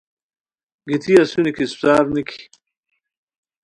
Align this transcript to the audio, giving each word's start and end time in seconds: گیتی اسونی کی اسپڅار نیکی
گیتی 0.87 1.13
اسونی 1.21 1.51
کی 1.55 1.63
اسپڅار 1.65 2.03
نیکی 2.13 2.41